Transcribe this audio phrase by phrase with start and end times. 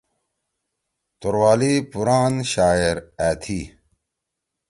[1.19, 2.95] توروالی پُوران شاعر
[3.27, 3.59] أ تھی۔